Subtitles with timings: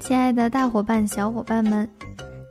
[0.00, 1.88] 亲爱的大伙伴、小伙伴们，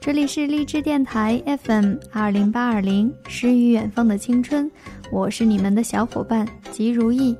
[0.02, 4.70] 这里是励志电台 FM 二零八二零，诗与远方的青春，
[5.12, 7.36] 我是你们的小伙伴吉如意。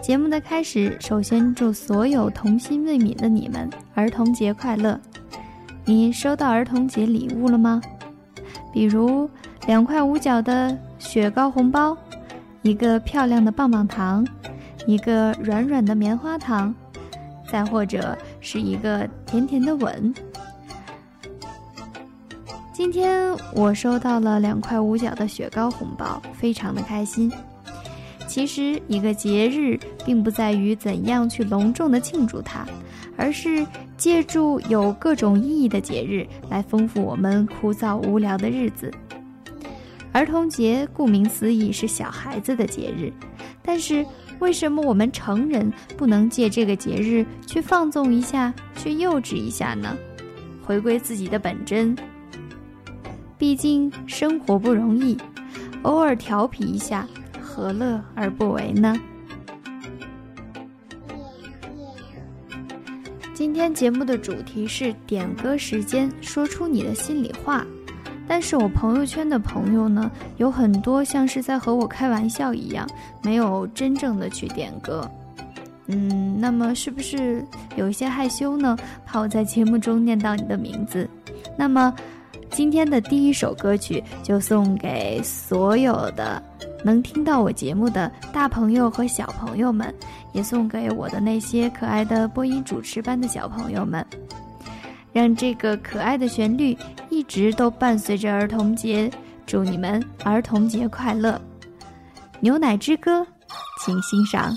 [0.00, 5.00] 节目的开始，首先祝所有童心未泯的你们儿童节快乐！
[5.84, 7.80] 你收到儿童节礼物了吗？
[8.72, 9.28] 比如
[9.66, 11.96] 两块五角的雪糕红包，
[12.62, 14.24] 一个漂亮的棒棒糖，
[14.86, 16.74] 一个软软的棉花糖，
[17.50, 20.14] 再或者是一个甜甜的吻。
[22.72, 27.32] 今天我收到了两块五角的雪糕红包，非常的开心。
[28.28, 32.66] 其实，一个节日并不在于怎样去隆重的庆祝它，
[33.16, 38.92] 而是借助有各种意义的节日来丰富我们枯燥无聊的日子。
[40.12, 43.12] 儿童节顾名思义是小孩子的节日，
[43.62, 44.04] 但是
[44.38, 49.96] 为什么我们成人不能借这个节日去放纵一下，去幼稚一下呢？
[50.62, 51.96] 回归自己的本真。
[53.38, 55.16] 毕竟生活不容易，
[55.82, 57.06] 偶尔调皮一下。
[57.40, 58.94] 何乐而不为呢？
[63.32, 67.66] 今天节目的主题是点歌时间，说出你的心里话。
[68.28, 72.86] 但是我朋友圈的朋友呢，有很多像是在和我开玩笑一样，
[73.22, 75.08] 没有真正的去点歌。
[75.86, 77.44] 嗯，那么是不是
[77.76, 78.76] 有一些害羞呢？
[79.04, 81.08] 怕我在节目中念到你的名字。
[81.56, 81.94] 那么
[82.50, 86.42] 今天的第一首歌曲就送给所有的。
[86.84, 89.92] 能听到我节目的大朋友和小朋友们，
[90.32, 94.06] 也送给我的那些可爱的播音主持班的小朋友们，
[95.16, 96.76] 让这个可爱的旋律
[97.08, 99.10] 一直都伴随着儿童节，
[99.46, 101.40] 祝你们儿童节快乐！
[102.38, 103.26] 牛奶之歌，
[103.82, 104.54] 请欣赏。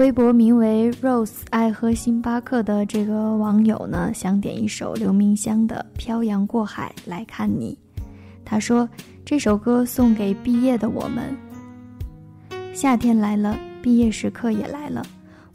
[0.00, 7.76] 微博名为 Rose 爱喝星巴克的这个网友呢，想点一首刘明湘的《漂洋过海来看你》。
[8.42, 8.88] 他说
[9.26, 11.36] ：“这首歌送给毕业的我们。
[12.72, 15.04] 夏天来了，毕业时刻也来了。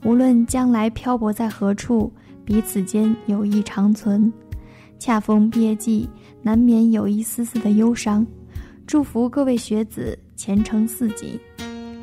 [0.03, 2.13] 无论将来漂泊在何处，
[2.45, 4.31] 彼此间友谊长存。
[4.99, 6.07] 恰逢毕业季，
[6.43, 8.23] 难免有一丝丝的忧伤。
[8.85, 11.31] 祝福各位学子前程似锦。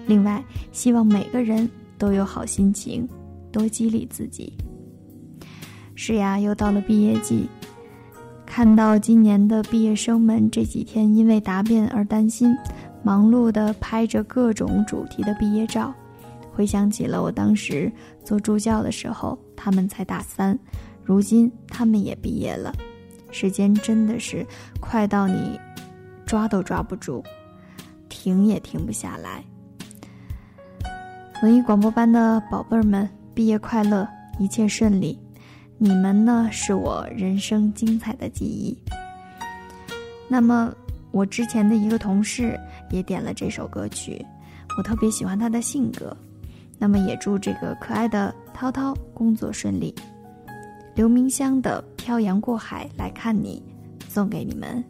[0.09, 0.43] 另外，
[0.73, 1.71] 希望每个人。”
[2.03, 3.09] 都有好心情，
[3.53, 4.53] 多激励自己。
[5.95, 7.49] 是呀，又到了毕业季，
[8.45, 12.53] 看到今年的毕业生们这几天因为答辩而担心，
[13.05, 15.95] 忙碌的拍着各种主题的毕业照，
[16.53, 17.93] 回想起了我当时
[18.25, 20.59] 做助教的时候，他们才大三，
[21.05, 22.75] 如今他们也毕业了，
[23.31, 24.45] 时间真的是
[24.81, 25.57] 快到你
[26.27, 27.23] 抓都抓不住，
[28.09, 29.45] 停也停不下来。
[31.43, 34.07] 文艺广播班的宝贝儿们，毕业快乐，
[34.39, 35.19] 一切顺利！
[35.77, 38.79] 你们呢，是我人生精彩的记忆。
[40.29, 40.73] 那么，
[41.11, 42.57] 我之前的一个同事
[42.91, 44.25] 也点了这首歌曲，
[44.79, 46.17] 我特别喜欢他的性格。
[46.79, 49.93] 那么也祝这个可爱的涛涛工作顺利。
[50.95, 53.61] 刘明湘的《漂洋过海来看你》，
[54.09, 54.83] 送给你们。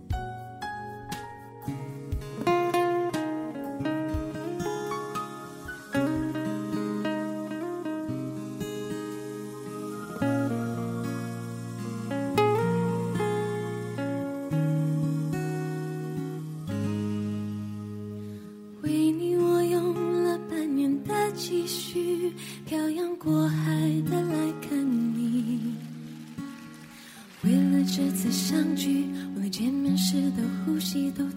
[21.44, 22.32] 继续
[22.64, 23.74] 漂洋过海
[24.08, 24.78] 的来看
[25.12, 25.74] 你。
[27.42, 29.04] 为了这次相聚
[29.34, 31.28] 我连见面时的呼吸都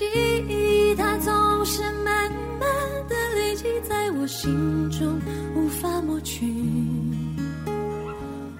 [0.00, 0.06] 记
[0.48, 2.70] 忆它总是慢慢
[3.06, 5.20] 的累积在我心中
[5.54, 6.46] 无法抹去。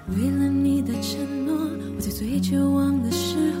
[0.09, 1.55] 为了你的承诺
[1.95, 3.60] 我在最绝望的时候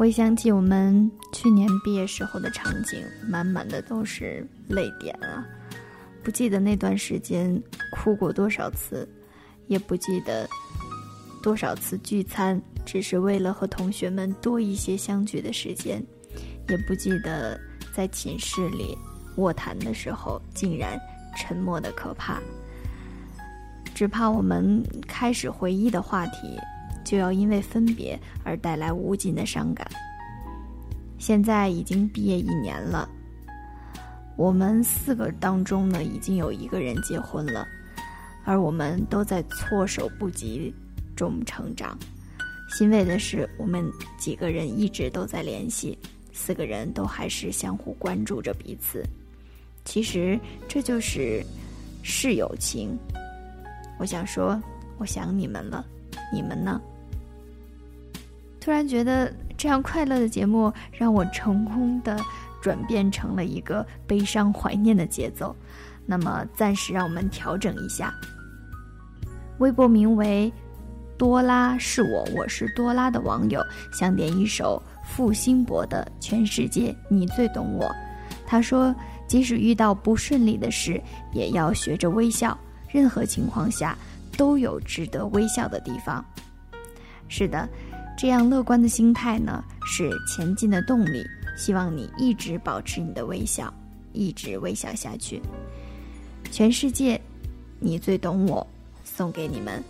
[0.00, 5.44] 回想起我们去年毕业时候的场景，满满的都是泪点啊！
[6.24, 9.06] 不记得那段时间哭过多少次，
[9.66, 10.48] 也不记得
[11.42, 16.02] 多少次聚餐只是为了和同学们多一些相聚的时间，
[16.70, 17.60] 也不记得
[17.94, 18.96] 在寝室里
[19.36, 20.98] 卧谈的时候竟然
[21.36, 22.40] 沉默的可怕。
[23.94, 26.58] 只怕我们开始回忆的话题。
[27.10, 29.84] 就要因为分别而带来无尽的伤感。
[31.18, 33.10] 现在已经毕业一年了，
[34.36, 37.66] 我们四个当中呢，已经有一个人结婚了，
[38.44, 40.72] 而我们都在措手不及
[41.16, 41.98] 中成长。
[42.68, 43.84] 欣慰的是，我们
[44.16, 45.98] 几个人一直都在联系，
[46.32, 49.04] 四个人都还是相互关注着彼此。
[49.84, 50.38] 其实
[50.68, 51.44] 这就是
[52.04, 52.96] 是友情。
[53.98, 54.62] 我想说，
[54.96, 55.84] 我想你们了，
[56.32, 56.80] 你们呢？
[58.60, 62.16] 突然觉得这样快乐的节目让我成功的
[62.60, 65.56] 转变成了一个悲伤怀念的节奏，
[66.04, 68.12] 那么暂时让我们调整一下。
[69.58, 70.52] 微博名为
[71.16, 77.86] “多拉是我，我是多拉”的网友想点一首付辛博的《全世界你最懂我》。
[78.46, 78.94] 他说
[79.26, 81.00] ：“即使遇到不顺利的事，
[81.32, 82.56] 也要学着微笑。
[82.88, 83.96] 任何情况下
[84.36, 86.22] 都有值得微笑的地方。”
[87.28, 87.66] 是的。
[88.20, 91.24] 这样乐观的心态呢是前进的动力
[91.56, 93.72] 希望你一直保持你的微笑
[94.12, 95.40] 一直微笑下去。
[96.50, 97.18] 全世界
[97.78, 98.66] 你最懂我
[99.04, 99.82] 送给你们。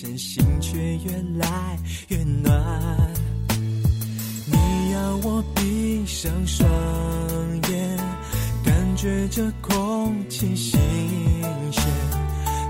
[0.00, 1.78] 真心却越来
[2.08, 2.58] 越暖。
[4.46, 6.66] 你要我闭上双
[7.68, 7.98] 眼，
[8.64, 10.80] 感觉这空气新
[11.70, 11.84] 鲜，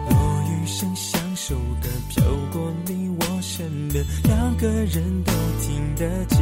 [0.09, 6.39] 落雨声像首歌飘过你我身边，两个人都听得见。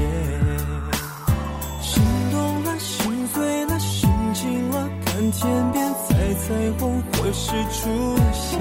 [1.82, 8.58] 心动了，心碎了，心情了，看天边彩彩虹何时出现？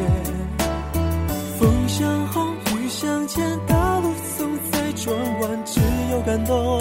[1.98, 5.80] 向后与向前大路总在转弯只
[6.12, 6.80] 有感动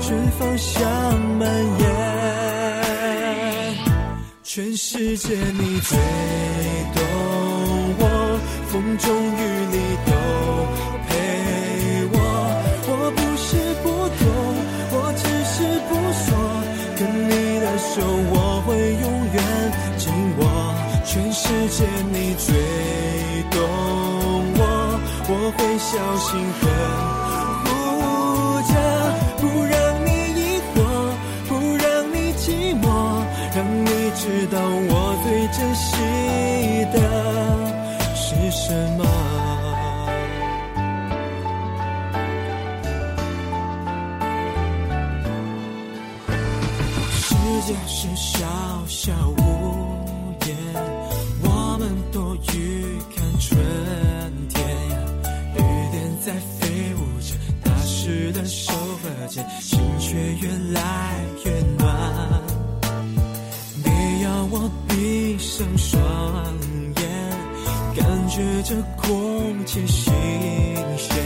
[0.00, 0.84] 春风向
[1.38, 1.86] 蔓延
[4.42, 5.96] 全世界你最
[6.96, 7.00] 懂
[8.00, 8.02] 我
[8.66, 9.40] 风中雨
[9.70, 10.10] 里都
[11.06, 11.08] 陪
[12.10, 12.16] 我
[12.88, 13.48] 我不是
[13.84, 13.86] 不
[14.18, 14.26] 懂
[14.90, 15.54] 我只是
[15.86, 16.26] 不说
[16.98, 17.00] 跟
[17.30, 18.02] 你的手
[18.32, 18.34] 握
[21.68, 22.54] 见你最
[23.50, 23.60] 懂
[24.58, 24.60] 我
[25.28, 26.28] 我会小心
[26.60, 26.62] 呵
[27.64, 27.68] 护
[28.68, 28.72] 着
[29.40, 29.74] 不让
[30.06, 30.40] 你疑
[30.72, 30.74] 惑
[31.48, 32.44] 不让你寂
[32.80, 32.84] 寞
[33.54, 34.92] 让你知道我
[35.24, 35.90] 最珍惜
[36.92, 36.96] 的
[38.14, 39.04] 是什么。
[47.12, 48.46] 世界是小
[48.86, 49.12] 小
[68.68, 71.16] 这空气新鲜，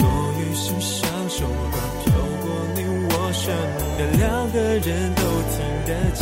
[0.00, 0.04] 落
[0.38, 2.78] 雨时像手刮飘过你
[3.08, 3.56] 我身
[3.96, 5.56] 边，两个人都听
[5.86, 6.20] 得见。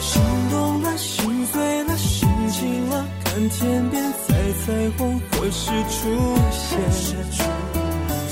[0.00, 4.32] 心动了，心碎了，心情了，看天边彩
[4.64, 6.00] 彩虹何时出
[6.50, 6.80] 现？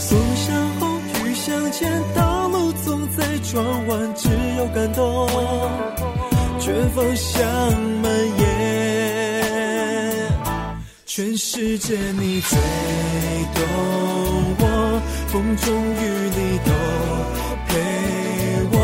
[0.08, 0.46] 风向
[0.80, 0.88] 后，
[1.22, 5.28] 雨向前，道路总在转弯，只有感动，
[6.58, 7.46] 绝方向
[8.00, 8.37] 蔓延。
[11.10, 12.58] 全世界你最
[13.54, 13.64] 懂
[14.58, 16.04] 我，风中雨
[16.36, 16.70] 你都
[17.66, 17.70] 陪
[18.70, 18.76] 我。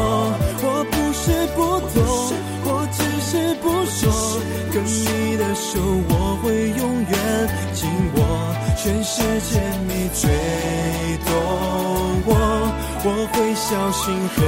[0.63, 1.23] 我不是
[1.55, 1.61] 不
[1.93, 2.01] 懂，
[2.65, 4.01] 我只是不说。
[4.73, 5.79] 跟你的手
[6.09, 6.13] 我
[6.43, 7.13] 会永远
[7.75, 7.85] 紧
[8.17, 8.19] 握。
[8.79, 10.25] 全世界你最
[11.27, 11.31] 懂
[12.25, 12.33] 我，
[13.05, 14.03] 我会小心
[14.35, 14.41] 呵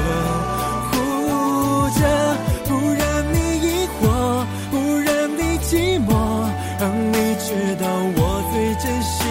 [0.93, 0.97] 护
[2.01, 2.01] 着。
[6.79, 9.26] 让你知道我最珍惜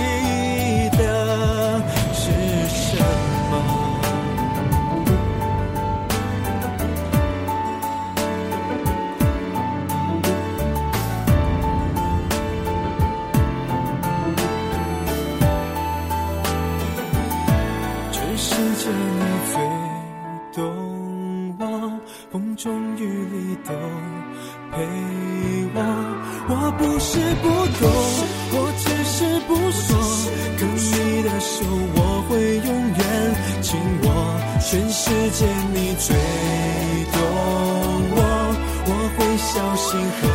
[31.46, 31.64] 手，
[31.96, 33.02] 我会永远
[33.62, 34.08] 紧握，
[34.60, 36.16] 全世界你最
[37.14, 37.16] 懂
[38.18, 38.18] 我，
[38.88, 39.86] 我会小心
[40.22, 40.35] 呵护。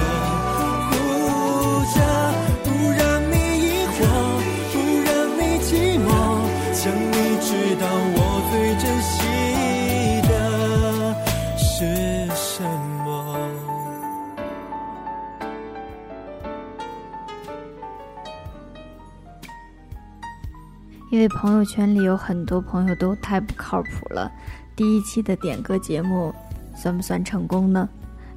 [21.21, 24.33] 因为朋友圈里有很多朋友都太不靠谱了
[24.75, 26.35] 第一期的点歌节目
[26.75, 27.87] 算不算成功呢？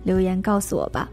[0.04, 1.08] 留言告诉我吧。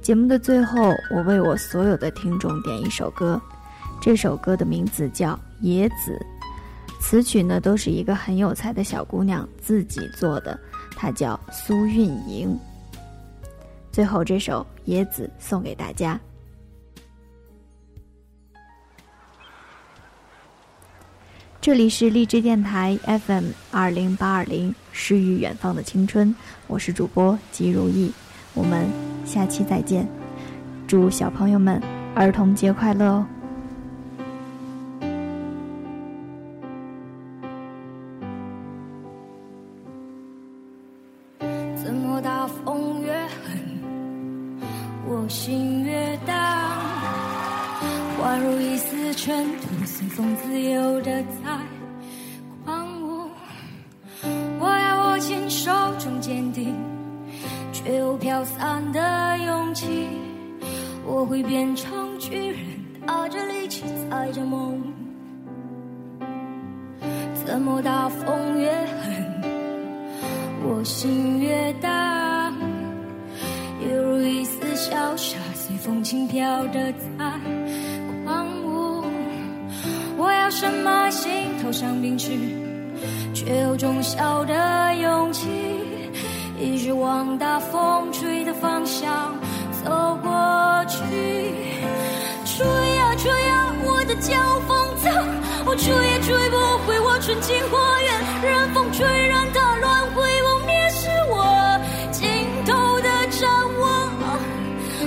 [0.00, 3.38] 节目的最后我为我所有的听众点一首歌
[4.00, 6.18] 这首歌的名字叫野子
[6.98, 10.58] 词曲呢都是一个很有才的小姑娘自己做的
[10.96, 12.58] 她叫苏运莹。
[13.92, 16.18] 最后这首野子送给大家。
[21.60, 22.96] 这里是荔枝电台
[23.26, 26.32] FM 二零八二零，诗与远方的青春，
[26.68, 28.12] 我是主播吉如意，
[28.54, 28.86] 我们
[29.24, 30.08] 下期再见，
[30.86, 31.82] 祝小朋友们
[32.14, 33.26] 儿童节快乐哦！
[59.18, 59.86] 的勇气。
[61.04, 62.58] 我会变成巨人，
[63.04, 64.80] 打着力气踩着梦。
[67.44, 69.42] 怎么大风越狠，
[70.62, 72.52] 我心越大，
[73.90, 77.08] 犹如一丝潇洒，随风轻飘的在。
[80.50, 81.30] 什么心
[81.62, 82.32] 头上秉持，
[83.32, 85.46] 却有种小的勇气，
[86.58, 88.67] 一直往大风吹的方
[89.84, 90.98] 走过去。
[92.44, 94.34] 吹呀吹呀，我的脚
[94.66, 95.06] 风筝，
[95.64, 98.08] 我吹也吹不回我纯净花园。
[98.42, 101.78] 任风吹，任它乱挥，我蔑视我
[102.10, 102.26] 尽
[102.66, 103.48] 头的展
[103.78, 104.12] 望。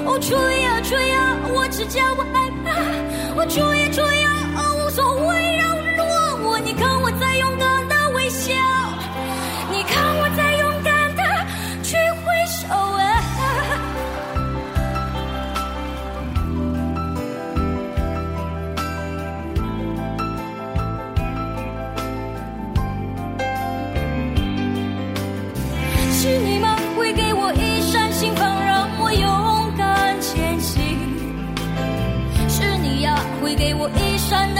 [0.05, 2.71] 我，吹呀吹呀，我只叫我害怕。
[3.35, 4.40] 我吹呀吹呀。
[26.21, 26.77] 是你吗？
[26.95, 30.79] 会给我一扇心房，让我勇敢前行。
[32.47, 34.53] 是你呀，会给我一扇